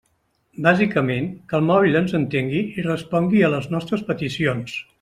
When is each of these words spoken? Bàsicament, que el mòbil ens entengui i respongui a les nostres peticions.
Bàsicament, 0.67 1.27
que 1.51 1.55
el 1.59 1.67
mòbil 1.67 1.99
ens 1.99 2.15
entengui 2.21 2.63
i 2.81 2.87
respongui 2.87 3.45
a 3.49 3.53
les 3.57 3.69
nostres 3.77 4.05
peticions. 4.09 4.79